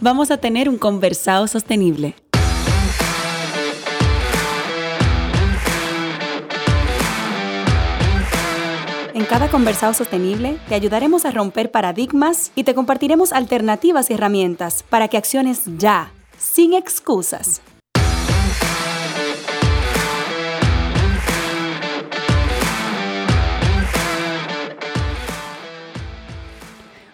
[0.00, 2.14] vamos a tener un conversado sostenible.
[9.14, 14.84] En cada conversado sostenible te ayudaremos a romper paradigmas y te compartiremos alternativas y herramientas
[14.84, 17.60] para que acciones ya, sin excusas.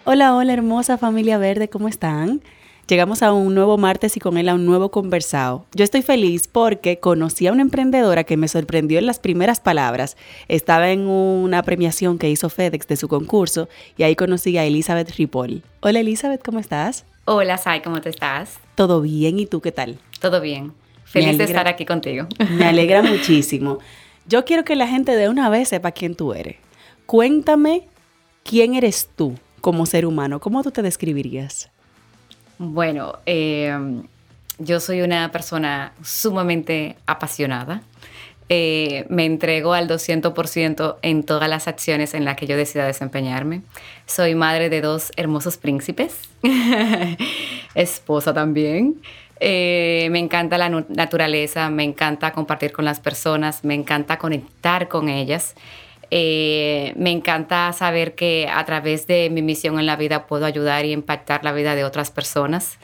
[0.07, 2.43] Hola, hola hermosa familia verde, ¿cómo están?
[2.87, 5.65] Llegamos a un nuevo martes y con él a un nuevo conversado.
[5.73, 10.17] Yo estoy feliz porque conocí a una emprendedora que me sorprendió en las primeras palabras.
[10.49, 15.09] Estaba en una premiación que hizo FedEx de su concurso y ahí conocí a Elizabeth
[15.17, 15.63] Ripoll.
[15.79, 17.05] Hola Elizabeth, ¿cómo estás?
[17.25, 18.59] Hola Sai, ¿cómo te estás?
[18.75, 19.97] Todo bien, ¿y tú qué tal?
[20.19, 20.71] Todo bien.
[21.05, 22.27] Feliz de estar aquí contigo.
[22.51, 23.79] Me alegra muchísimo.
[24.27, 26.57] Yo quiero que la gente de una vez sepa quién tú eres.
[27.07, 27.87] Cuéntame
[28.43, 30.39] quién eres tú como ser humano?
[30.39, 31.71] ¿Cómo tú te describirías?
[32.57, 33.73] Bueno, eh,
[34.59, 37.81] yo soy una persona sumamente apasionada.
[38.47, 43.61] Eh, me entrego al 200% en todas las acciones en las que yo decida desempeñarme.
[44.05, 46.19] Soy madre de dos hermosos príncipes,
[47.75, 49.01] esposa también.
[49.39, 55.09] Eh, me encanta la naturaleza, me encanta compartir con las personas, me encanta conectar con
[55.09, 55.55] ellas.
[56.17, 60.85] Eh, me encanta saber que a través de mi misión en la vida puedo ayudar
[60.85, 62.77] y impactar la vida de otras personas.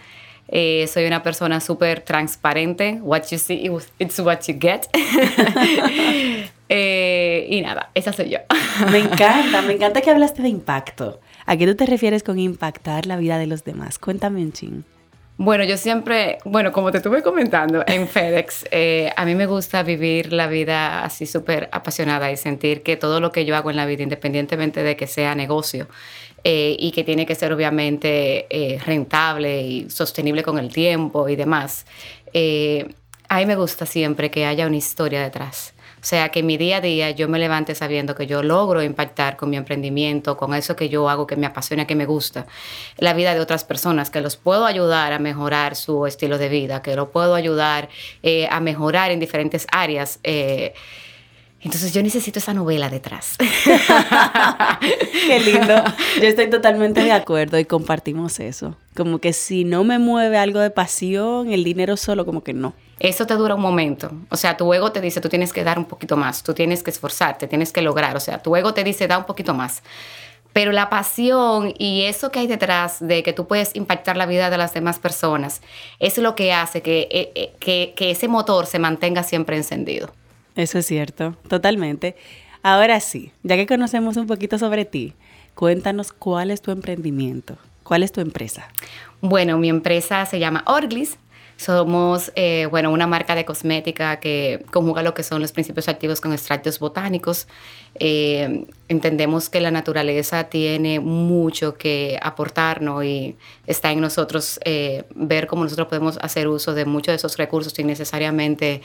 [0.50, 3.00] Eh, soy una persona súper transparente.
[3.02, 4.88] What you see, it's what you get.
[6.74, 8.38] Eh, y nada, esa soy yo.
[8.92, 11.20] me encanta, me encanta que hablaste de impacto.
[11.46, 14.00] ¿A qué tú te refieres con impactar la vida de los demás?
[14.00, 14.86] Cuéntame un ching.
[15.44, 19.82] Bueno, yo siempre, bueno, como te estuve comentando en FedEx, eh, a mí me gusta
[19.82, 23.76] vivir la vida así súper apasionada y sentir que todo lo que yo hago en
[23.76, 25.88] la vida, independientemente de que sea negocio
[26.44, 31.36] eh, y que tiene que ser obviamente eh, rentable y sostenible con el tiempo y
[31.36, 31.88] demás,
[33.32, 35.74] a mí me gusta siempre que haya una historia detrás.
[36.02, 39.38] O sea, que mi día a día yo me levante sabiendo que yo logro impactar
[39.38, 42.46] con mi emprendimiento, con eso que yo hago, que me apasiona, que me gusta,
[42.98, 46.82] la vida de otras personas, que los puedo ayudar a mejorar su estilo de vida,
[46.82, 47.88] que lo puedo ayudar
[48.22, 50.20] eh, a mejorar en diferentes áreas.
[50.24, 50.74] Eh,
[51.62, 53.38] entonces yo necesito esa novela detrás.
[54.82, 55.82] Qué lindo.
[56.18, 58.76] Yo estoy totalmente de acuerdo y compartimos eso.
[58.94, 62.74] Como que si no me mueve algo de pasión, el dinero solo como que no.
[63.02, 64.12] Eso te dura un momento.
[64.30, 66.84] O sea, tu ego te dice, tú tienes que dar un poquito más, tú tienes
[66.84, 68.16] que esforzarte, tienes que lograr.
[68.16, 69.82] O sea, tu ego te dice, da un poquito más.
[70.54, 74.52] Pero la pasión y eso que hay detrás de que tú puedes impactar la vida
[74.52, 75.64] de las demás personas,
[75.98, 80.12] es lo que hace que, eh, eh, que, que ese motor se mantenga siempre encendido.
[80.56, 82.16] Eso es cierto, totalmente.
[82.62, 85.16] Ahora sí, ya que conocemos un poquito sobre ti,
[85.56, 88.68] cuéntanos cuál es tu emprendimiento, cuál es tu empresa.
[89.22, 91.18] Bueno, mi empresa se llama Orglis.
[91.62, 96.20] Somos, eh, bueno, una marca de cosmética que conjuga lo que son los principios activos
[96.20, 97.48] con extractos botánicos.
[97.94, 103.36] Eh, entendemos que la naturaleza tiene mucho que aportarnos y
[103.68, 107.74] está en nosotros eh, ver cómo nosotros podemos hacer uso de muchos de esos recursos
[107.74, 108.82] sin necesariamente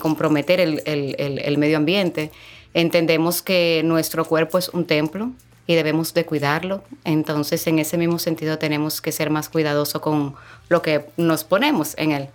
[0.00, 2.30] comprometer el, el medio ambiente.
[2.72, 5.32] Entendemos que nuestro cuerpo es un templo
[5.66, 6.82] y debemos de cuidarlo.
[7.04, 10.34] Entonces, en ese mismo sentido, tenemos que ser más cuidadosos con
[10.68, 12.28] lo que nos ponemos en él.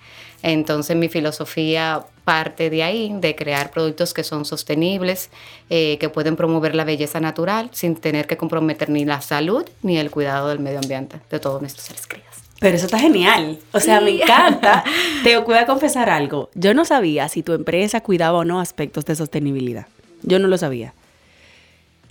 [0.44, 5.30] Entonces, mi filosofía parte de ahí, de crear productos que son sostenibles,
[5.70, 9.98] eh, que pueden promover la belleza natural sin tener que comprometer ni la salud ni
[9.98, 12.32] el cuidado del medio ambiente de todos nuestros seres queridos.
[12.60, 13.58] Pero eso está genial.
[13.72, 14.84] O sea, me encanta.
[15.24, 16.52] Te voy a confesar algo.
[16.54, 19.88] Yo no sabía si tu empresa cuidaba o no aspectos de sostenibilidad.
[20.22, 20.94] Yo no lo sabía.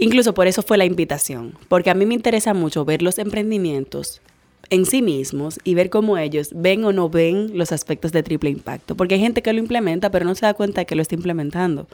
[0.01, 4.23] Incluso por eso fue la invitación, porque a mí me interesa mucho ver los emprendimientos
[4.71, 8.49] en sí mismos y ver cómo ellos ven o no ven los aspectos de triple
[8.49, 8.97] impacto.
[8.97, 11.17] Porque hay gente que lo implementa, pero no se da cuenta de que lo está
[11.17, 11.87] implementando.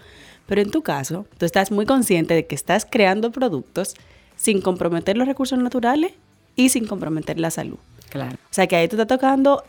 [0.47, 3.95] Pero en tu caso, tú estás muy consciente de que estás creando productos
[4.37, 6.13] sin comprometer los recursos naturales
[6.55, 7.79] y sin comprometer la salud.
[8.11, 8.37] Claro.
[8.37, 9.65] O sea que ahí tú estás tocando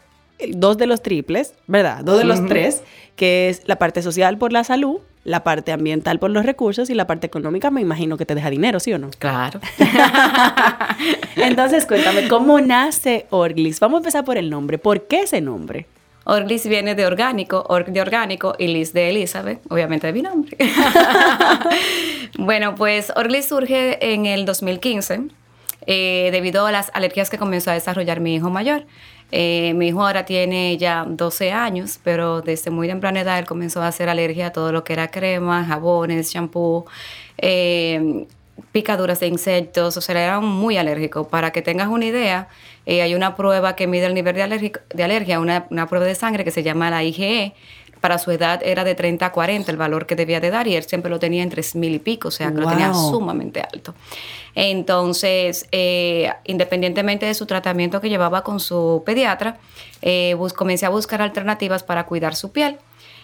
[0.50, 2.04] dos de los triples, ¿verdad?
[2.04, 2.84] Dos de los tres,
[3.16, 6.94] que es la parte social por la salud, la parte ambiental por los recursos y
[6.94, 9.10] la parte económica me imagino que te deja dinero, ¿sí o no?
[9.20, 9.60] Claro.
[11.36, 13.82] Entonces, cuéntame, ¿cómo nace Orglis?
[13.82, 14.78] Vamos a empezar por el nombre.
[14.78, 15.86] ¿Por qué ese nombre?
[16.24, 20.56] Orglis viene de orgánico, org de orgánico y Liz de Elizabeth, obviamente de mi nombre.
[22.38, 25.24] bueno, pues Orglis surge en el 2015
[25.88, 28.86] eh, debido a las alergias que comenzó a desarrollar mi hijo mayor.
[29.32, 33.82] Eh, mi hijo ahora tiene ya 12 años, pero desde muy temprana edad él comenzó
[33.82, 36.86] a hacer alergia a todo lo que era crema, jabones, shampoo,
[37.38, 38.26] eh,
[38.72, 41.28] picaduras de insectos, o sea, era muy alérgico.
[41.28, 42.48] Para que tengas una idea,
[42.86, 46.16] eh, hay una prueba que mide el nivel de, de alergia, una, una, prueba de
[46.16, 47.54] sangre que se llama la IgE.
[48.02, 50.76] Para su edad era de 30 a 40 el valor que debía de dar y
[50.76, 53.96] él siempre lo tenía en 3.000 y pico, o sea, que lo tenía sumamente alto.
[54.60, 59.60] Entonces, eh, independientemente de su tratamiento que llevaba con su pediatra,
[60.02, 62.80] eh, comencé a buscar alternativas para cuidar su piel.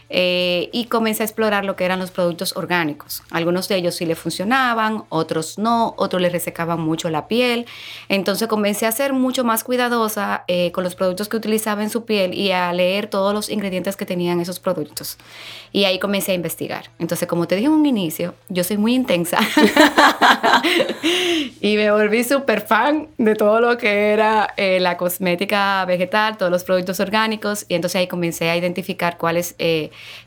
[0.09, 3.23] Eh, y comencé a explorar lo que eran los productos orgánicos.
[3.31, 7.65] Algunos de ellos sí le funcionaban, otros no, otros le resecaban mucho la piel.
[8.09, 12.05] Entonces comencé a ser mucho más cuidadosa eh, con los productos que utilizaba en su
[12.05, 15.17] piel y a leer todos los ingredientes que tenían esos productos.
[15.71, 16.91] Y ahí comencé a investigar.
[16.99, 19.39] Entonces, como te dije en un inicio, yo soy muy intensa
[21.61, 26.51] y me volví súper fan de todo lo que era eh, la cosmética vegetal, todos
[26.51, 27.65] los productos orgánicos.
[27.67, 29.55] Y entonces ahí comencé a identificar cuáles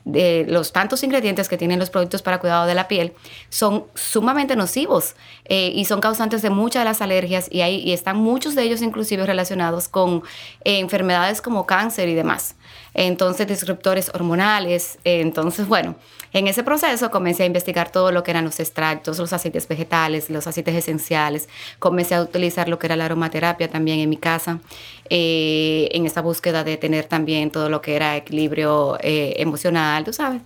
[0.05, 3.13] de los tantos ingredientes que tienen los productos para cuidado de la piel
[3.49, 5.15] son sumamente nocivos
[5.45, 8.63] eh, y son causantes de muchas de las alergias y, hay, y están muchos de
[8.63, 10.23] ellos inclusive relacionados con
[10.65, 12.57] eh, enfermedades como cáncer y demás.
[12.95, 14.99] Entonces, disruptores hormonales.
[15.05, 15.97] entonces, bueno,
[16.39, 20.29] en ese proceso comencé a investigar todo lo que eran los extractos, los aceites vegetales,
[20.29, 21.49] los aceites esenciales.
[21.79, 24.61] Comencé a utilizar lo que era la aromaterapia también en mi casa,
[25.09, 30.43] eh, en esa búsqueda de tener también todo lo que era equilibrio emocional, tú sabes.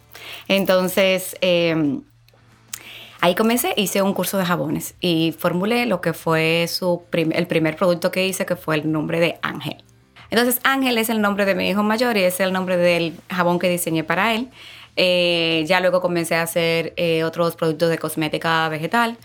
[0.48, 2.02] Entonces, em,
[3.22, 7.76] Ahí comencé, hice un curso de jabones y formulé lo que fue su el primer
[7.76, 9.84] producto que hice, que fue el nombre de Ángel.
[10.30, 13.58] Entonces, Ángel es el nombre de mi hijo mayor y es el nombre del jabón
[13.58, 14.48] que diseñé para él.
[14.96, 19.16] Eh, ya luego comencé a hacer eh, otros productos de cosmética vegetal.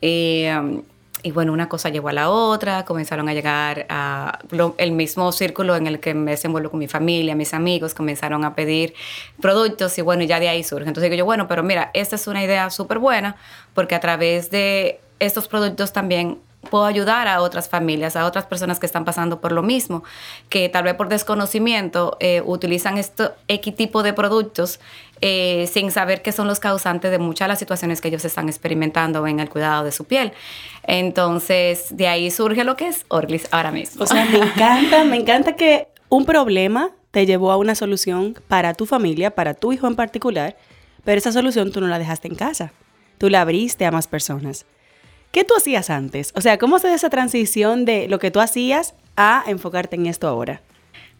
[0.00, 0.82] Eh,
[1.24, 4.40] y bueno, una cosa llevó a la otra, comenzaron a llegar a
[4.78, 8.56] el mismo círculo en el que me desenvuelvo con mi familia, mis amigos, comenzaron a
[8.56, 8.94] pedir
[9.40, 10.88] productos y bueno, ya de ahí surge.
[10.88, 13.36] Entonces digo yo, bueno, pero mira, esta es una idea súper buena
[13.72, 16.38] porque a través de estos productos también
[16.70, 20.02] puedo ayudar a otras familias, a otras personas que están pasando por lo mismo,
[20.48, 24.80] que tal vez por desconocimiento eh, utilizan este X tipo de productos
[25.24, 28.48] eh, sin saber qué son los causantes de muchas de las situaciones que ellos están
[28.48, 30.32] experimentando en el cuidado de su piel.
[30.82, 34.02] Entonces, de ahí surge lo que es Orglis ahora mismo.
[34.02, 38.74] O sea, me encanta, me encanta que un problema te llevó a una solución para
[38.74, 40.56] tu familia, para tu hijo en particular,
[41.04, 42.72] pero esa solución tú no la dejaste en casa,
[43.18, 44.66] tú la abriste a más personas.
[45.30, 46.32] ¿Qué tú hacías antes?
[46.34, 50.06] O sea, ¿cómo se da esa transición de lo que tú hacías a enfocarte en
[50.06, 50.62] esto ahora?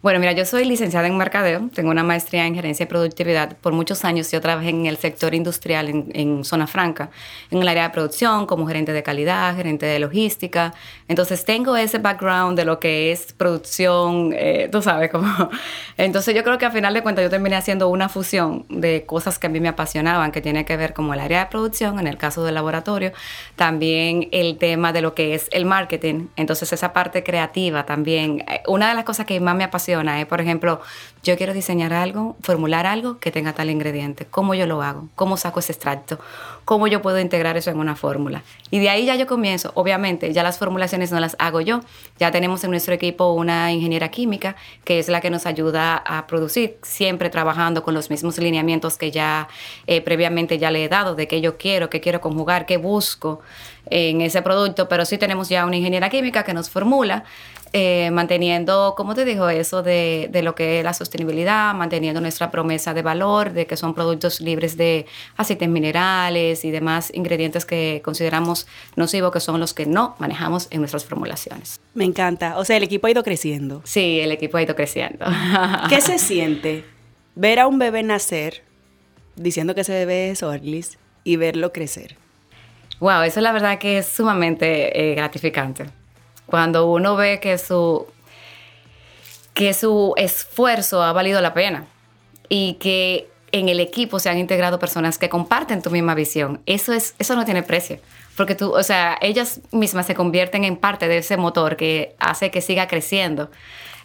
[0.03, 3.57] Bueno, mira, yo soy licenciada en mercadeo, tengo una maestría en gerencia y productividad.
[3.59, 7.11] Por muchos años yo trabajé en el sector industrial en, Zona Franca,
[7.53, 10.75] en el área de producción, como gerente de calidad, gerente de logística.
[11.07, 15.29] Entonces tengo ese background de lo que es producción, eh, tú sabes, como...
[15.97, 19.39] Entonces yo creo que al final de cuentas yo terminé haciendo una fusión de cosas
[19.39, 22.09] que a mí me apasionaban, que tiene que ver como el área de producción, en
[22.09, 23.13] el caso del laboratorio,
[23.55, 26.27] también el tema de lo que es el marketing.
[26.35, 28.41] Entonces esa parte creativa también.
[28.49, 29.92] Eh, una de las cosas que más me apasiona
[30.29, 30.81] por ejemplo,
[31.23, 34.27] yo quiero diseñar algo, formular algo que tenga tal ingrediente.
[34.27, 35.09] ¿Cómo yo lo hago?
[35.15, 36.19] ¿Cómo saco ese extracto?
[36.65, 38.43] ¿Cómo yo puedo integrar eso en una fórmula?
[38.71, 39.71] Y de ahí ya yo comienzo.
[39.75, 41.81] Obviamente, ya las formulaciones no las hago yo.
[42.19, 46.27] Ya tenemos en nuestro equipo una ingeniera química que es la que nos ayuda a
[46.27, 49.49] producir, siempre trabajando con los mismos lineamientos que ya
[49.87, 53.41] eh, previamente ya le he dado, de qué yo quiero, qué quiero conjugar, qué busco
[53.91, 54.89] en ese producto.
[54.89, 57.25] Pero sí tenemos ya una ingeniera química que nos formula
[57.75, 62.51] eh, manteniendo, como te dijo, eso de, de, lo que es la sostenibilidad, manteniendo nuestra
[62.51, 65.07] promesa de valor, de que son productos libres de
[65.39, 70.81] aceites minerales y demás ingredientes que consideramos nocivos, que son los que no manejamos en
[70.81, 71.81] nuestras formulaciones.
[71.95, 72.59] Me encanta.
[72.59, 73.81] O sea, el equipo ha ido creciendo.
[73.85, 75.25] Sí, el equipo ha ido creciendo.
[75.89, 76.85] ¿Qué se siente
[77.35, 78.65] ver a un bebé nacer
[79.35, 82.17] diciendo que ese bebé es Orlis y verlo crecer?
[83.01, 85.87] Wow, eso es la verdad que es sumamente eh, gratificante
[86.47, 88.07] cuando uno ve que su,
[89.55, 91.87] que su esfuerzo ha valido la pena
[92.49, 96.93] y que en el equipo se han integrado personas que comparten tu misma visión, eso,
[96.93, 97.99] es, eso no tiene precio.
[98.37, 102.51] Porque tú, o sea, ellas mismas se convierten en parte de ese motor que hace
[102.51, 103.51] que siga creciendo.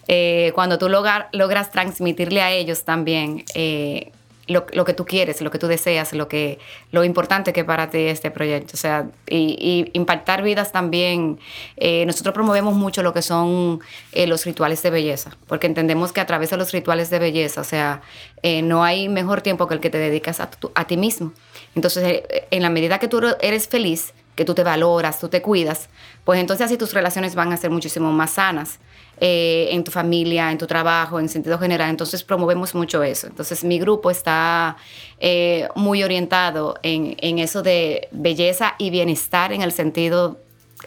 [0.10, 4.12] Eh, cuando tú logras transmitirle a ellos también eh,
[4.48, 6.60] lo, que tú quieres, lo que tú deseas, lo, que,
[6.92, 8.72] lo importante que para ti este proyecto.
[8.74, 11.40] O sea, y, impactar vidas también.
[11.76, 13.82] Eh, nosotros promovemos mucho lo que son
[14.14, 17.62] eh, los rituales de belleza, porque entendemos que a través de los rituales de belleza,
[17.62, 18.02] o sea,
[18.42, 21.34] eh, no hay mejor tiempo que el que te dedicas a, a ti mismo.
[21.76, 25.90] Entonces, en la medida que tú eres feliz, que tú te valoras, tú te cuidas,
[26.24, 28.80] pues entonces así tus relaciones van a ser muchísimo más sanas.
[29.20, 31.90] Eh, en tu familia, en tu trabajo, en sentido general.
[31.90, 33.26] Entonces promovemos mucho eso.
[33.26, 34.78] Entonces mi grupo está
[35.20, 40.40] eh, muy orientado en, en, eso de belleza y bienestar en el sentido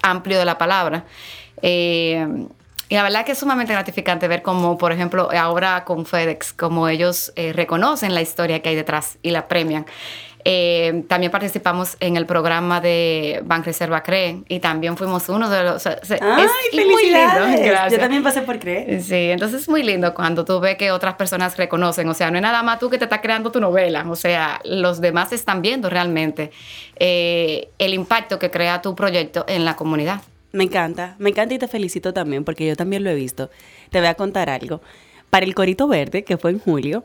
[0.02, 1.06] amplio de la palabra.
[1.60, 2.25] Eh,
[2.88, 6.88] y la verdad que es sumamente gratificante ver cómo, por ejemplo, ahora con FedEx, como
[6.88, 9.87] ellos reconocen la historia que hay detrás y la premian.
[10.44, 15.62] Eh, también participamos en el programa de Bank Reserva CRE y también fuimos uno de
[15.62, 15.87] los...
[15.87, 15.97] ¡Ay,
[16.73, 17.88] es muy lindo.
[17.90, 19.00] Yo también pasé por CRE.
[19.00, 22.37] Sí, entonces es muy lindo cuando tú ves que otras personas reconocen, o sea, no
[22.37, 25.62] es nada más tú que te estás creando tu novela, o sea, los demás están
[25.62, 26.50] viendo realmente
[26.97, 30.23] eh, el impacto que crea tu proyecto en la comunidad.
[30.52, 33.50] Me encanta, me encanta y te felicito también porque yo también lo he visto.
[33.90, 34.80] Te voy a contar algo.
[35.28, 37.04] Para el Corito Verde, que fue en julio,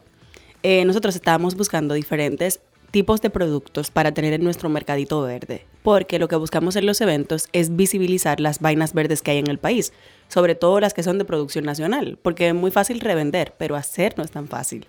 [0.63, 2.59] eh, nosotros estábamos buscando diferentes
[2.95, 7.01] tipos de productos para tener en nuestro mercadito verde, porque lo que buscamos en los
[7.01, 9.91] eventos es visibilizar las vainas verdes que hay en el país,
[10.29, 14.17] sobre todo las que son de producción nacional, porque es muy fácil revender, pero hacer
[14.17, 14.87] no es tan fácil.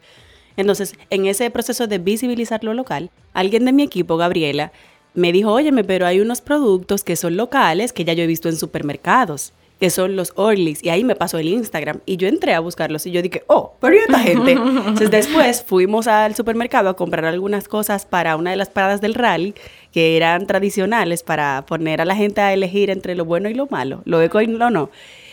[0.56, 4.70] Entonces, en ese proceso de visibilizar lo local, alguien de mi equipo, Gabriela,
[5.14, 8.48] me dijo, óyeme, pero hay unos productos que son locales que ya yo he visto
[8.48, 12.54] en supermercados que son los Orleys, y ahí me pasó el Instagram, y yo entré
[12.54, 14.52] a buscarlos, y yo dije, oh, pero ¿y esta gente?
[14.52, 19.14] Entonces después fuimos al supermercado a comprar algunas cosas para una de las paradas del
[19.14, 19.54] rally,
[19.92, 23.66] que eran tradicionales para poner a la gente a elegir entre lo bueno y lo
[23.66, 24.90] malo, lo eco y lo no.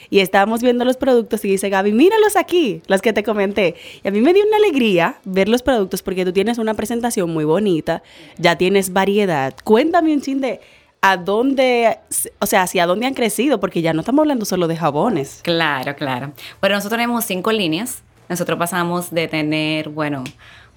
[0.10, 3.74] Y estábamos viendo los productos y dice Gaby, míralos aquí, los que te comenté.
[4.04, 7.32] Y a mí me dio una alegría ver los productos porque tú tienes una presentación
[7.32, 8.04] muy bonita,
[8.38, 9.56] ya tienes variedad.
[9.64, 10.60] Cuéntame un chin de
[11.06, 12.00] a dónde,
[12.40, 15.42] o sea, hacia dónde han crecido, porque ya no estamos hablando solo de jabones.
[15.44, 16.32] Claro, claro.
[16.62, 18.02] Bueno, nosotros tenemos cinco líneas.
[18.30, 20.24] Nosotros pasamos de tener, bueno,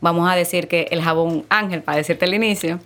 [0.01, 2.81] vamos a decir que el jabón ángel, para decirte el inicio,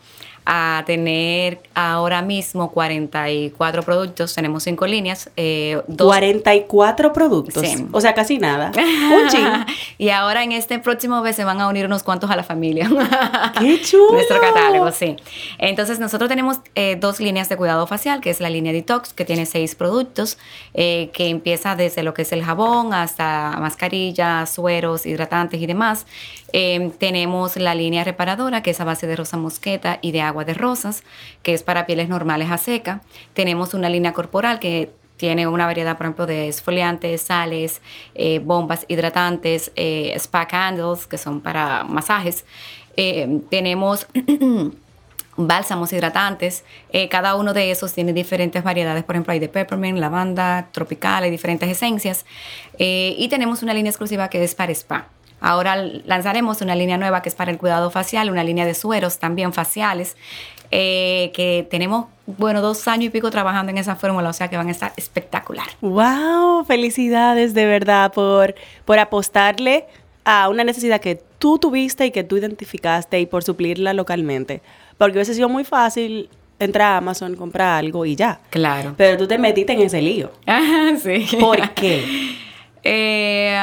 [0.52, 5.30] a tener ahora mismo 44 productos, tenemos cinco líneas.
[5.36, 8.72] Eh, 44 productos, o sea, casi nada.
[8.74, 9.66] Un
[9.98, 12.90] y ahora en este próximo mes se van a unir unos cuantos a la familia.
[13.60, 14.14] ¡Qué chulo!
[14.14, 15.14] Nuestro catálogo, sí.
[15.58, 19.24] Entonces nosotros tenemos eh, dos líneas de cuidado facial, que es la línea Detox, que
[19.24, 20.36] tiene seis productos,
[20.74, 26.06] eh, que empieza desde lo que es el jabón hasta mascarillas, sueros, hidratantes y demás.
[26.52, 30.44] Eh, tenemos la línea reparadora, que es a base de rosa mosqueta y de agua
[30.44, 31.04] de rosas,
[31.42, 33.02] que es para pieles normales a seca.
[33.34, 37.82] Tenemos una línea corporal que tiene una variedad, por ejemplo, de esfoliantes, sales,
[38.14, 42.44] eh, bombas hidratantes, eh, spa candles, que son para masajes.
[43.48, 44.06] tenemos
[45.36, 46.64] bálsamos hidratantes.
[47.10, 49.04] cada uno de esos tiene diferentes variedades.
[49.04, 52.26] Por ejemplo, hay de peppermint, lavanda, tropical, hay diferentes esencias.
[52.78, 55.06] y tenemos una línea exclusiva que es para spa.
[55.40, 59.18] Ahora lanzaremos una línea nueva que es para el cuidado facial, una línea de sueros
[59.18, 60.16] también faciales,
[60.70, 64.56] eh, que tenemos, bueno, dos años y pico trabajando en esa fórmula, o sea que
[64.56, 65.66] van a estar espectacular.
[65.80, 66.64] ¡Wow!
[66.64, 68.54] Felicidades de verdad por,
[68.84, 69.86] por apostarle
[70.24, 74.62] a una necesidad que tú tuviste y que tú identificaste y por suplirla localmente.
[74.98, 76.28] Porque veces sido muy fácil
[76.60, 78.40] entrar a Amazon, comprar algo y ya.
[78.50, 78.94] Claro.
[78.96, 80.30] Pero tú te metiste en ese lío.
[80.46, 81.26] Ajá, sí.
[81.40, 82.36] ¿Por qué?
[82.84, 83.58] eh,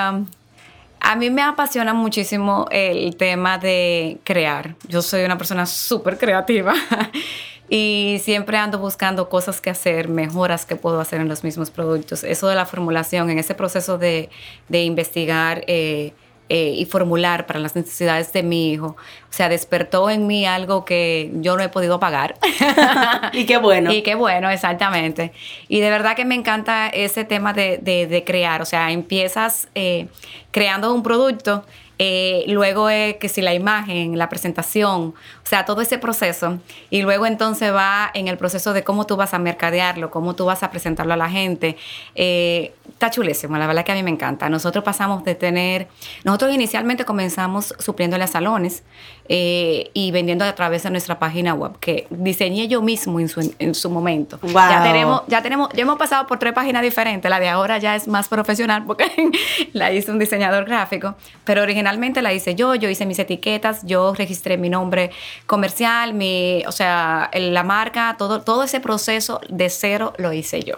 [0.99, 4.75] a mí me apasiona muchísimo el tema de crear.
[4.87, 6.73] Yo soy una persona súper creativa
[7.69, 12.23] y siempre ando buscando cosas que hacer, mejoras que puedo hacer en los mismos productos.
[12.23, 14.29] Eso de la formulación, en ese proceso de,
[14.69, 16.13] investigar eh,
[16.49, 18.95] eh, y formular para las necesidades de mi hijo.
[19.29, 22.35] O sea, despertó en mí algo que yo no he podido pagar.
[23.33, 23.91] y qué bueno.
[23.97, 25.31] Y qué bueno, exactamente.
[25.67, 28.61] Y de verdad que me encanta ese tema de, de, crear.
[28.61, 30.07] O sea, empiezas eh,
[30.51, 31.63] creando un producto
[31.99, 35.15] eh, luego es que si la imagen, la presentación,
[35.47, 36.59] o sea, todo ese proceso.
[36.89, 40.43] Y luego entonces va en el proceso de cómo tú vas a mercadearlo, cómo tú
[40.43, 41.77] vas a presentarlo a la gente.
[42.15, 44.49] Eh, está chulísimo, la verdad que a mí me encanta.
[44.49, 45.87] Nosotros pasamos de tener,
[46.25, 48.83] nosotros inicialmente comenzamos supliéndole a salones
[49.29, 53.53] eh, y vendiendo a través de nuestra página web, que diseñé yo mismo en su,
[53.57, 54.39] en su momento.
[54.43, 57.29] Ya tenemos, ya tenemos, ya hemos pasado por tres páginas diferentes.
[57.29, 59.05] La de ahora ya es más profesional porque
[59.71, 64.13] la hizo un diseñador gráfico, pero originalmente la hice yo, yo hice mis etiquetas, yo
[64.13, 65.11] registré mi nombre
[65.45, 70.75] comercial, mi, o sea, la marca, todo, todo ese proceso de cero lo hice yo.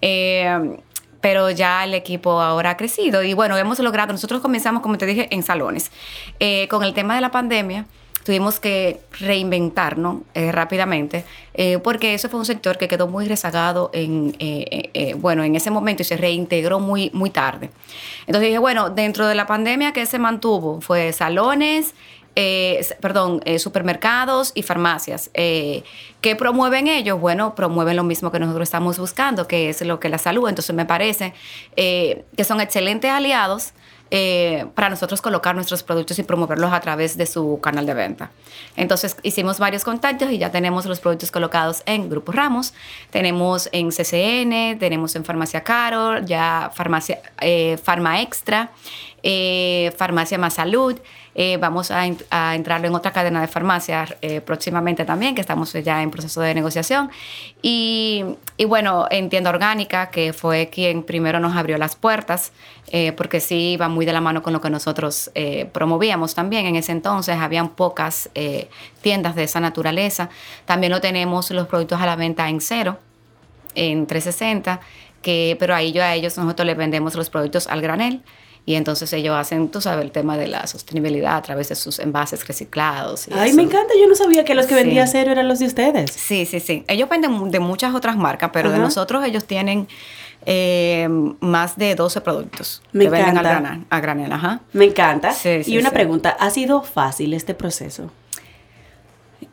[0.00, 0.76] Eh,
[1.20, 5.06] pero ya el equipo ahora ha crecido y bueno, hemos logrado, nosotros comenzamos, como te
[5.06, 5.92] dije, en salones.
[6.40, 7.86] Eh, con el tema de la pandemia,
[8.24, 11.24] tuvimos que reinventarnos eh, rápidamente,
[11.84, 14.36] porque eso fue un sector que quedó muy rezagado en,
[15.20, 17.70] bueno, en ese momento y se reintegró muy, muy tarde.
[18.26, 21.94] Entonces dije, bueno, dentro de la pandemia que se mantuvo fue salones,
[22.34, 25.30] perdón, supermercados y farmacias.
[25.34, 27.20] ¿Qué promueven ellos?
[27.20, 30.48] Bueno, promueven lo mismo que nosotros estamos buscando, que es lo que la salud.
[30.48, 31.34] Entonces me parece
[31.74, 33.74] que son excelentes aliados
[34.14, 38.30] eh, para nosotros colocar nuestros productos y promoverlos a través de su canal de venta.
[38.76, 42.74] Entonces hicimos varios contactos y ya tenemos los productos colocados en Grupo Ramos,
[43.08, 48.70] tenemos en CCN, tenemos en Farmacia Carol, ya Farmacia eh, Farma Extra,
[49.22, 50.98] eh, Farmacia Más Salud.
[51.34, 56.02] Eh, vamos a, entrarlo en otra cadena de farmacias eh, próximamente también, que estamos ya
[56.02, 57.10] en proceso de negociación.
[57.62, 58.36] Y,
[58.66, 62.52] bueno, en tienda orgánica, que fue quien primero nos abrió las puertas,
[63.16, 65.30] porque sí iba muy de la mano con lo que nosotros
[65.72, 66.66] promovíamos también.
[66.66, 68.28] En ese entonces habían pocas
[69.00, 70.28] tiendas de esa naturaleza.
[70.66, 72.98] También lo tenemos los productos a la venta en cero,
[73.74, 74.80] en 360,
[75.22, 78.22] que, pero ahí yo a ellos nosotros les vendemos los productos al granel.
[78.64, 81.98] Y entonces ellos hacen, tú sabes, el tema de la sostenibilidad a través de sus
[81.98, 83.26] envases reciclados.
[83.34, 83.92] Ay, me encanta.
[84.00, 86.12] Yo no sabía que los que vendía cero eran los de ustedes.
[86.12, 86.84] Sí, sí, sí.
[86.86, 89.88] Ellos venden de muchas otras marcas, pero de nosotros ellos tienen
[90.46, 91.08] eh,
[91.40, 93.42] más de 12 productos me que encanta.
[93.42, 94.32] venden a granel.
[94.32, 94.60] Ajá.
[94.72, 95.32] Me encanta.
[95.66, 98.10] y una pregunta, ¿ha sido fácil este proceso?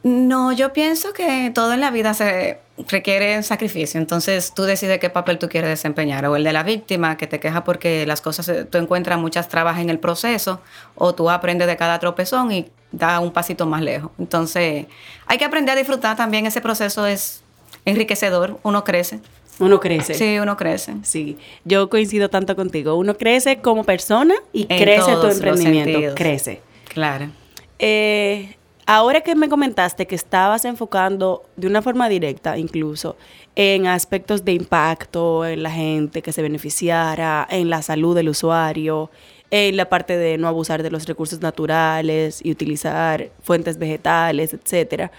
[0.03, 3.99] No, yo pienso que todo en la vida se requiere sacrificio.
[3.99, 6.25] Entonces tú decides qué papel tú quieres desempeñar.
[6.25, 9.79] O el de la víctima, que te queja porque las cosas, tú encuentras muchas trabas
[9.79, 10.61] en el proceso,
[10.95, 14.11] o tú aprendes de cada tropezón y da un pasito más lejos.
[14.17, 14.85] Entonces
[15.25, 16.45] hay que aprender a disfrutar también.
[16.45, 17.41] Ese proceso es
[17.85, 19.19] enriquecedor, uno crece.
[19.59, 20.13] Uno crece.
[20.13, 20.95] Sí, uno crece.
[21.03, 22.95] Sí, yo coincido tanto contigo.
[22.95, 26.15] Uno crece como persona y crece tu emprendimiento.
[26.15, 26.61] Crece.
[26.87, 27.29] Claro.
[27.77, 28.55] Eh,
[28.91, 33.17] Ahora que me comentaste que estabas enfocando de una forma directa incluso
[33.55, 39.11] en aspectos de impacto en la gente que se beneficiara, en la salud del usuario,
[39.51, 45.11] en la parte de no abusar de los recursos naturales y utilizar fuentes vegetales, etcétera.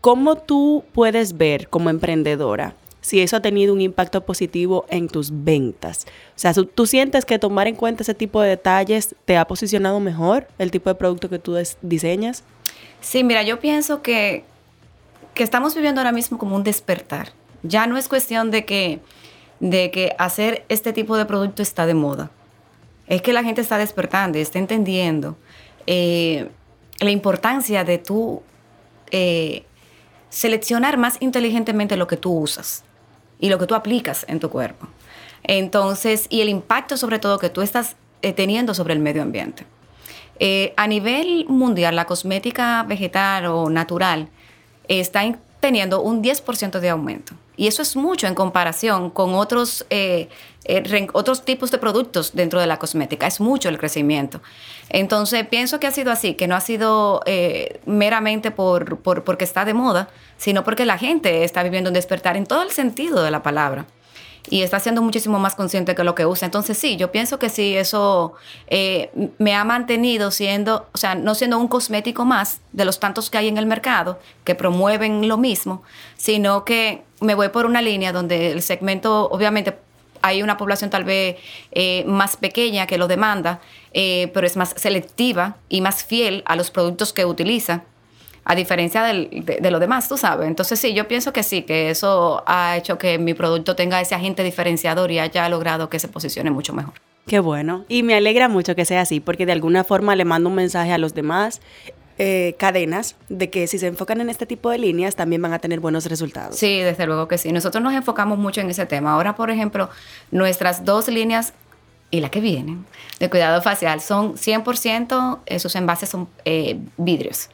[0.00, 5.30] ¿Cómo tú puedes ver como emprendedora si eso ha tenido un impacto positivo en tus
[5.44, 6.06] ventas.
[6.36, 10.00] O sea, ¿tú sientes que tomar en cuenta ese tipo de detalles te ha posicionado
[10.00, 12.44] mejor el tipo de producto que tú diseñas?
[13.00, 14.44] Sí, mira, yo pienso que,
[15.36, 17.32] estamos viviendo ahora mismo como un despertar.
[17.62, 19.00] Ya no es cuestión de que,
[19.58, 22.30] de que hacer este tipo de producto está de moda.
[23.06, 25.38] Es que la gente está despertando y está entendiendo
[25.86, 26.50] eh,
[26.98, 28.42] la importancia de tú
[29.10, 29.64] eh,
[30.28, 32.84] seleccionar más inteligentemente lo que tú usas
[33.38, 34.88] y lo que tú aplicas en tu cuerpo.
[35.42, 39.64] Entonces, y el impacto sobre todo que tú estás eh, teniendo sobre el medio ambiente.
[40.42, 44.30] Eh, a nivel mundial, la cosmética vegetal o natural
[44.88, 45.20] está
[45.60, 47.34] teniendo un 10% de aumento.
[47.58, 50.30] Y eso es mucho en comparación con otros, eh,
[50.64, 53.26] eh, otros tipos de productos dentro de la cosmética.
[53.26, 54.40] Es mucho el crecimiento.
[54.88, 57.20] Entonces, pienso que ha sido así, que no ha sido
[57.84, 62.46] meramente por, porque está de moda, sino porque la gente está viviendo un despertar en
[62.46, 63.84] todo el sentido de la palabra
[64.48, 66.46] y está siendo muchísimo más consciente que lo que usa.
[66.46, 68.34] Entonces sí, yo pienso que sí, eso
[68.68, 73.30] eh, me ha mantenido siendo, o sea, no siendo un cosmético más de los tantos
[73.30, 75.82] que hay en el mercado que promueven lo mismo,
[76.16, 79.76] sino que me voy por una línea donde el segmento, obviamente,
[80.22, 81.36] hay una población tal vez
[81.72, 83.60] eh, más pequeña que lo demanda,
[83.92, 87.84] eh, pero es más selectiva y más fiel a los productos que utiliza
[88.44, 90.48] a diferencia de, lo demás, tú sabes.
[90.48, 94.14] Entonces sí, yo pienso que sí, que eso ha hecho que mi producto tenga ese
[94.14, 96.94] agente diferenciador y haya logrado que se posicione mucho mejor.
[97.26, 97.84] Qué bueno.
[97.88, 100.92] Y me alegra mucho que sea así, porque de alguna forma le mando un mensaje
[100.92, 101.60] a los demás
[102.18, 105.58] eh, cadenas de que si se enfocan en este tipo de líneas también van a
[105.58, 106.56] tener buenos resultados.
[106.56, 107.52] Sí, desde luego que sí.
[107.52, 109.12] Nosotros nos enfocamos mucho en ese tema.
[109.12, 109.88] Ahora, por ejemplo,
[110.30, 111.54] nuestras dos líneas
[112.10, 112.84] y la que vienen
[113.20, 117.48] de cuidado facial son 100%, eh, sus envases son eh, vidrios.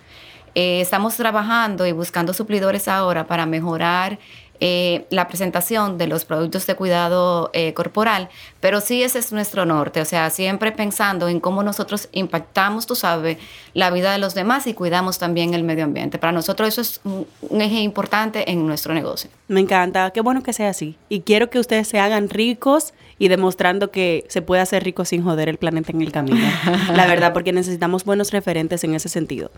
[0.59, 4.19] Eh, estamos trabajando y buscando suplidores ahora para mejorar
[4.59, 9.67] eh, la presentación de los productos de cuidado eh, corporal, pero sí ese es nuestro
[9.67, 13.37] norte, o sea, siempre pensando en cómo nosotros impactamos, tú sabes,
[13.75, 16.17] la vida de los demás y cuidamos también el medio ambiente.
[16.17, 19.29] Para nosotros eso es un, un eje importante en nuestro negocio.
[19.49, 20.97] Me encanta, qué bueno que sea así.
[21.11, 25.23] Y quiero que ustedes se hagan ricos y demostrando que se puede hacer rico sin
[25.23, 26.41] joder el planeta en el camino.
[26.95, 29.51] la verdad, porque necesitamos buenos referentes en ese sentido.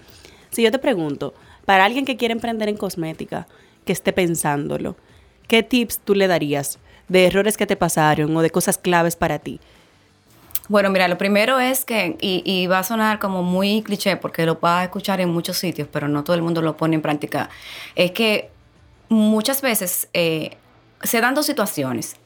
[0.50, 1.34] Si yo te pregunto,
[1.64, 3.46] para alguien que quiere emprender en cosmética,
[3.84, 4.96] que esté pensándolo,
[5.46, 9.38] ¿qué tips tú le darías de errores que te pasaron o de cosas claves para
[9.38, 9.60] ti?
[10.68, 14.56] Bueno, mira, lo primero es que, y, va a sonar como muy cliché porque lo
[14.56, 17.48] vas a escuchar en muchos sitios, pero no todo el mundo lo pone en práctica,
[17.94, 18.50] es que
[19.08, 20.58] muchas veces eh,
[21.02, 22.16] se dan dos situaciones.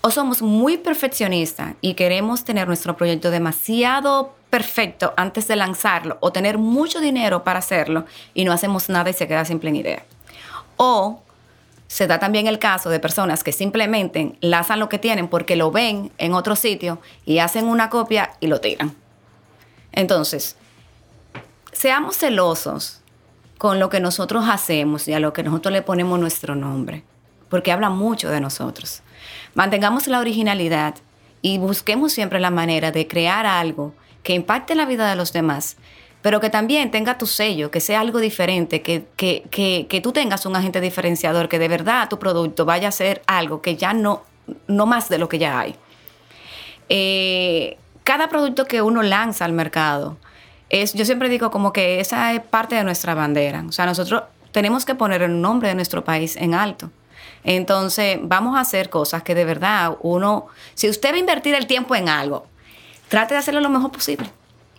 [0.00, 6.30] O somos muy perfeccionistas y queremos tener nuestro proyecto demasiado perfecto antes de lanzarlo o
[6.30, 10.04] tener mucho dinero para hacerlo y no hacemos nada y se queda sin plena idea.
[10.76, 11.24] O
[11.88, 15.72] se da también el caso de personas que simplemente lanzan lo que tienen porque lo
[15.72, 18.94] ven en otro sitio y hacen una copia y lo tiran.
[19.90, 20.54] Entonces,
[21.72, 23.00] seamos celosos
[23.58, 27.02] con lo que nosotros hacemos y a lo que nosotros le ponemos nuestro nombre,
[27.48, 29.02] porque habla mucho de nosotros.
[29.54, 30.94] Mantengamos la originalidad
[31.42, 35.76] y busquemos siempre la manera de crear algo que impacte la vida de los demás,
[36.22, 40.56] pero que también tenga tu sello, que sea algo diferente, que, que, tú tengas un
[40.56, 44.22] agente diferenciador, que de verdad tu producto vaya a ser algo que ya no,
[44.66, 45.76] no más de lo que ya hay.
[46.88, 50.16] Eh, cada producto que uno lanza al mercado,
[50.70, 53.62] es, yo siempre digo como que esa es parte de nuestra bandera.
[53.68, 56.90] O sea, nosotros tenemos que poner el nombre de nuestro país en alto.
[57.44, 61.66] Entonces, vamos a hacer cosas que de verdad uno, si usted va a invertir el
[61.66, 62.46] tiempo en algo,
[63.14, 64.28] trate de hacerlo lo mejor posible.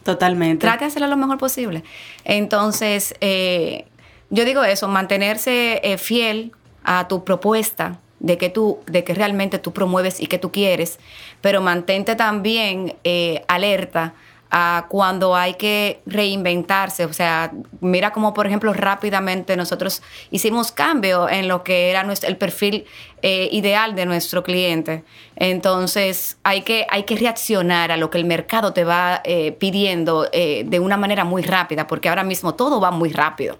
[0.03, 0.59] Totalmente.
[0.59, 1.85] Trate de hacerlo lo mejor posible.
[2.25, 3.85] Entonces, eh,
[4.29, 6.51] yo digo eso, mantenerse eh, fiel
[6.83, 10.99] a tu propuesta de que tú, de que realmente tú promueves y que tú quieres,
[11.39, 14.13] pero mantente también eh, alerta
[14.57, 17.03] a cuando hay que reinventarse.
[17.03, 22.29] O sea, mira como por ejemplo rápidamente nosotros hicimos cambio en lo que era nuestro,
[22.29, 22.85] el perfil
[23.21, 25.03] eh, ideal de nuestro cliente.
[25.35, 30.29] Entonces hay que, hay que reaccionar a lo que el mercado te va eh, pidiendo
[30.31, 33.59] eh, de una manera muy rápida, porque ahora mismo todo va muy rápido.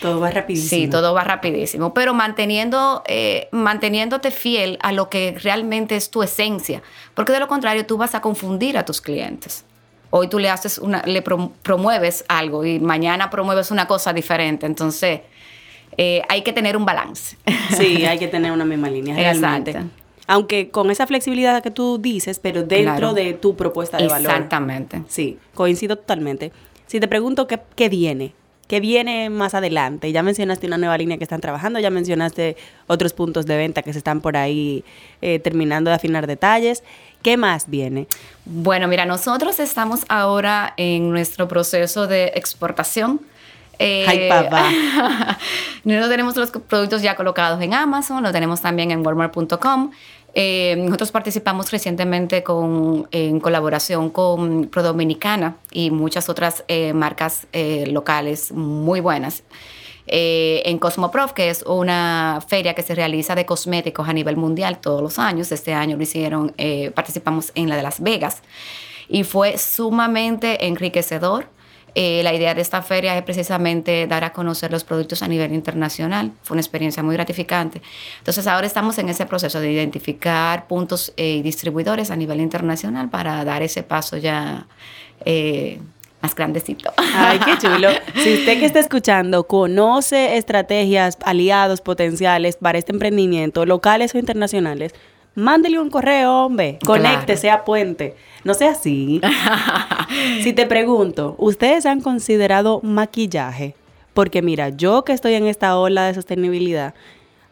[0.00, 0.82] Todo va rapidísimo.
[0.82, 3.04] Sí, todo va rapidísimo, pero manteniendo,
[3.52, 6.82] manteniéndote fiel a lo que realmente es tu esencia,
[7.14, 9.64] porque de lo contrario tú vas a confundir a tus clientes
[10.14, 14.66] hoy tú le haces una, le promueves algo y mañana promueves una cosa diferente.
[14.66, 15.20] Entonces,
[15.96, 17.36] eh, hay que tener un balance.
[17.76, 19.74] Sí, hay que tener una misma línea, realmente.
[20.26, 24.30] Aunque con esa flexibilidad que tú dices, pero dentro de tu propuesta de valor.
[24.30, 25.02] Exactamente.
[25.08, 26.52] Sí, coincido totalmente.
[26.86, 28.34] Si te pregunto qué, qué viene,
[28.72, 30.12] ¿Qué viene más adelante?
[30.12, 32.56] Ya mencionaste una nueva línea que están trabajando, ya mencionaste
[32.86, 34.82] otros puntos de venta que se están por ahí
[35.20, 36.82] eh, terminando de afinar detalles.
[37.20, 38.06] ¿Qué más viene?
[38.46, 43.20] Bueno, mira, nosotros estamos ahora en nuestro proceso de exportación.
[43.78, 44.70] Eh, Ay, papá.
[45.84, 49.90] nosotros tenemos los productos ya colocados en Amazon, lo tenemos también en walmart.com.
[50.34, 57.46] Eh, nosotros participamos recientemente con, en colaboración con Pro Dominicana y muchas otras eh, marcas
[57.52, 59.42] eh, locales muy buenas.
[60.06, 65.00] en Cosmoprof, que es una feria que se realiza de cosméticos a nivel mundial todos
[65.00, 65.52] los años.
[65.52, 66.52] Este año lo hicieron,
[66.94, 68.42] participamos en la de Las Vegas
[69.08, 71.46] y fue sumamente enriquecedor
[71.94, 75.52] eh, la idea de esta feria es precisamente dar a conocer los productos a nivel
[75.52, 76.32] internacional.
[76.42, 77.82] Fue una experiencia muy gratificante.
[78.18, 83.10] Entonces ahora estamos en ese proceso de identificar puntos eh, y distribuidores a nivel internacional
[83.10, 84.66] para dar ese paso ya
[85.26, 85.80] eh,
[86.22, 86.92] más grandecito.
[86.96, 87.88] Ay, qué chulo.
[88.14, 94.94] Si usted que está escuchando conoce estrategias, aliados potenciales para este emprendimiento, locales o internacionales,
[95.34, 98.16] mándele un correo, hombre, conecte, sea puente.
[98.44, 99.20] No sea así.
[100.42, 103.74] si te pregunto, ¿ustedes han considerado maquillaje?
[104.14, 106.94] Porque mira, yo que estoy en esta ola de sostenibilidad,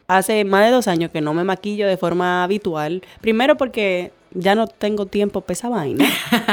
[0.08, 3.02] hace más de dos años que no me maquillo de forma habitual.
[3.20, 6.06] Primero porque ya no tengo tiempo para esa vaina.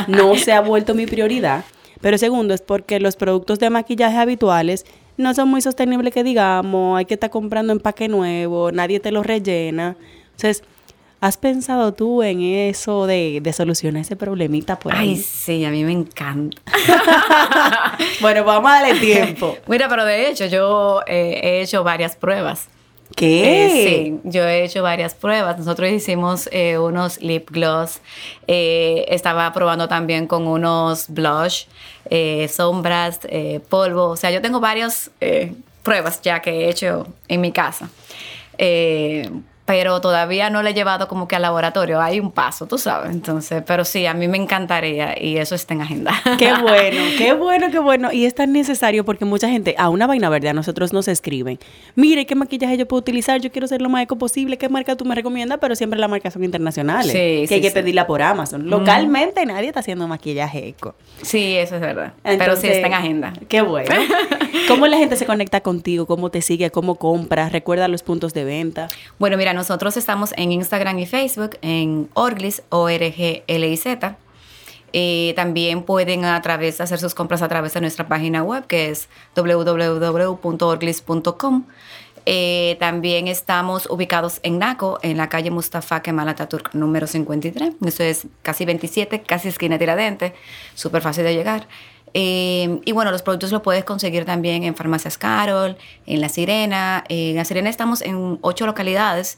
[0.07, 1.65] No se ha vuelto mi prioridad.
[1.99, 4.85] Pero segundo es porque los productos de maquillaje habituales
[5.17, 9.23] no son muy sostenibles que digamos, hay que estar comprando empaque nuevo, nadie te lo
[9.23, 9.97] rellena.
[10.35, 10.63] Entonces,
[11.19, 15.09] ¿Has pensado tú en eso de, solucionar ese problemita por ahí?
[15.09, 16.61] Ay, sí, a mí me encanta.
[18.21, 19.57] bueno, vamos a darle tiempo.
[19.67, 22.67] Mira, pero de hecho yo eh, he hecho varias pruebas.
[23.15, 23.65] ¿Qué?
[23.65, 25.57] Eh, sí, yo he hecho varias pruebas.
[25.57, 27.99] Nosotros hicimos eh, unos lip gloss.
[28.45, 31.63] estaba probando también con unos blush,
[32.47, 33.21] sombras,
[33.69, 34.09] polvo.
[34.09, 35.09] O sea, yo tengo varias
[35.81, 37.89] pruebas ya que he hecho en mi casa
[39.67, 41.99] pero todavía no le he llevado como que al laboratorio.
[41.99, 43.11] Hay un paso, tú sabes.
[43.11, 46.13] Entonces, pero sí, a mí me encantaría y eso está en agenda.
[46.39, 48.13] Qué bueno, qué bueno, qué bueno.
[48.13, 51.59] Y es tan necesario porque mucha gente, a una vaina verde, a nosotros nos escriben,
[51.95, 53.41] mire, ¿qué maquillaje yo puedo utilizar?
[53.41, 54.57] Yo quiero ser lo más eco posible.
[54.57, 55.57] ¿Qué marca tú me recomiendas?
[55.59, 57.11] Pero siempre las marcas son internacionales.
[57.11, 58.69] Sí, que hay que pedirla por Amazon.
[58.69, 60.95] Localmente nadie está haciendo maquillaje eco.
[61.21, 62.13] Sí, eso es verdad.
[62.23, 63.33] pero sí está en agenda.
[63.49, 63.93] Qué bueno.
[64.69, 66.05] ¿Cómo la gente se conecta contigo?
[66.05, 66.71] ¿Cómo te sigue?
[66.71, 67.51] ¿Cómo compras?
[67.51, 68.87] ¿Recuerda los puntos de venta?
[69.19, 74.15] Bueno, mira, nosotros estamos en Instagram y Facebook en Orglis, O-R-G-L-I-Z.
[74.93, 78.89] Eh, también pueden a través hacer sus compras a través de nuestra página web que
[78.89, 81.65] es www.orglis.com.
[82.29, 87.75] Eh, también estamos ubicados en Naco, en la calle Mustafa Kemal Atatürk número 53.
[87.85, 90.33] Eso es casi 27, casi esquina Tiradente,
[90.75, 91.69] súper fácil de llegar.
[92.19, 95.77] Eh, y bueno, los productos los puedes conseguir también en Farmacias Carol,
[96.07, 97.03] en La Sirena.
[97.09, 99.37] en La Sirena estamos en ocho localidades.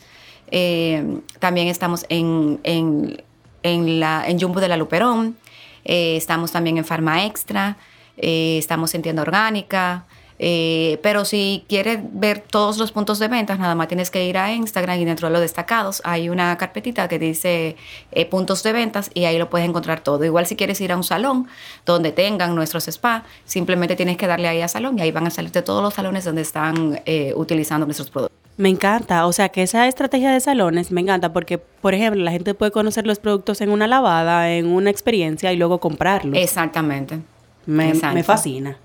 [1.40, 3.22] también estamos en, en,
[3.64, 5.36] en, la, en Jumbo de la Luperón.
[5.84, 7.76] estamos también en Farma Extra.
[8.16, 10.06] estamos en Tienda Orgánica.
[10.42, 14.38] Eh, pero si quieres ver todos los puntos de ventas, nada más tienes que ir
[14.38, 17.76] a Instagram y dentro de los destacados hay una carpetita que dice
[18.14, 20.24] eh, puntos de ventas y ahí lo puedes encontrar todo.
[20.24, 21.48] Igual si quieres ir a un salón
[21.86, 25.30] donde tengan nuestros spa, simplemente tienes que darle ahí a salón y ahí van a
[25.30, 28.38] salirte todos los salones donde están eh, utilizando nuestros productos.
[28.56, 32.32] Me encanta, o sea que esa estrategia de salones me encanta porque, por ejemplo, la
[32.32, 36.38] gente puede conocer los productos en una lavada, en una experiencia y luego comprarlos.
[36.38, 37.20] Exactamente.
[37.66, 38.78] Me, me fascina.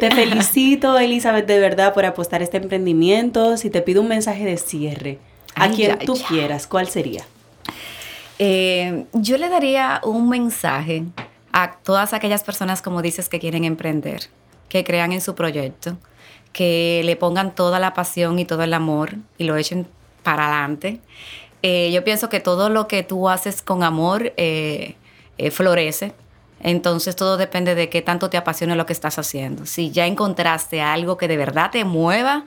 [0.00, 3.56] Te felicito, Elizabeth, de verdad, por apostar este emprendimiento.
[3.56, 5.18] Si te pido un mensaje de cierre,
[5.54, 7.24] a quien tú quieras, ¿cuál sería?
[8.38, 11.04] Eh, yo le daría un mensaje
[11.52, 14.28] a todas aquellas personas, como dices, que quieren emprender,
[14.68, 15.98] que crean en su proyecto,
[16.52, 19.86] que le pongan toda la pasión y todo el amor y lo echen
[20.22, 21.00] para adelante.
[21.62, 24.94] Eh, yo pienso que todo lo que tú haces con amor eh,
[25.50, 26.14] florece
[26.60, 29.66] entonces todo depende de qué tanto te apasiona lo que estás haciendo.
[29.66, 32.44] Si ya encontraste algo que de verdad te mueva,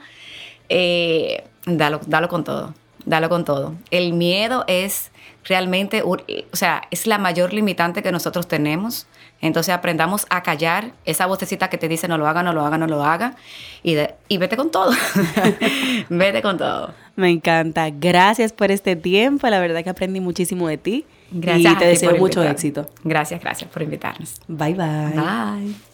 [0.68, 2.74] eh, dalo con todo,
[3.04, 3.74] dalo con todo.
[3.90, 5.10] El miedo es
[5.44, 6.16] realmente, o
[6.52, 9.06] sea, es la mayor limitante que nosotros tenemos.
[9.40, 12.78] Entonces aprendamos a callar esa vocecita que te dice no lo haga, no lo haga,
[12.78, 13.36] no lo haga.
[13.82, 13.96] Y,
[14.28, 14.92] y vete con todo.
[16.08, 16.94] vete con todo.
[17.16, 17.90] Me encanta.
[17.90, 19.48] Gracias por este tiempo.
[19.48, 21.04] La verdad que aprendí muchísimo de ti.
[21.30, 21.72] Gracias.
[21.72, 22.88] Y te deseo mucho éxito.
[23.02, 24.40] Gracias, gracias por invitarnos.
[24.48, 25.12] Bye, bye.
[25.14, 25.93] Bye.